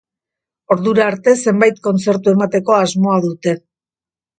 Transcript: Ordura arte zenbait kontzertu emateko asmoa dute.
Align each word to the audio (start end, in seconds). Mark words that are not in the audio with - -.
Ordura 0.75 1.03
arte 1.11 1.35
zenbait 1.45 1.79
kontzertu 1.91 2.37
emateko 2.39 2.79
asmoa 2.83 3.23
dute. 3.33 3.61